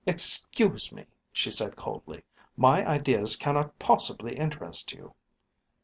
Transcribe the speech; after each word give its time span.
"Excuse 0.07 0.91
me," 0.91 1.05
she 1.31 1.51
said 1.51 1.75
coldly, 1.75 2.23
"my 2.57 2.83
ideas 2.87 3.35
cannot 3.35 3.77
possibly 3.77 4.35
interest 4.35 4.93
you." 4.93 5.13